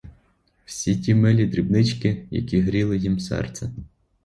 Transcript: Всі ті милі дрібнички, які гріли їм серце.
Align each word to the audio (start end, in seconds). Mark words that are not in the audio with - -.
Всі 0.65 0.95
ті 0.97 1.15
милі 1.15 1.45
дрібнички, 1.45 2.27
які 2.31 2.59
гріли 2.61 2.97
їм 2.97 3.19
серце. 3.19 3.71